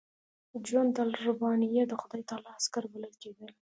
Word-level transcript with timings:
جنودالربانیه 0.67 1.83
د 1.87 1.93
خدای 2.01 2.23
تعالی 2.29 2.49
عسکر 2.57 2.83
بلل 2.91 3.13
کېدل. 3.21 3.51